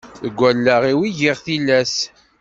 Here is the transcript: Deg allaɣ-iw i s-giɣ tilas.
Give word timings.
Deg 0.23 0.37
allaɣ-iw 0.49 0.99
i 1.03 1.11
s-giɣ 1.13 1.37
tilas. 1.45 1.95